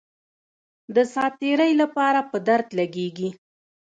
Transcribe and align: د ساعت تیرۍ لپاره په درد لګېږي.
د 0.95 0.97
ساعت 1.13 1.33
تیرۍ 1.41 1.71
لپاره 1.81 2.19
په 2.29 2.37
درد 2.47 2.67
لګېږي. 2.79 3.29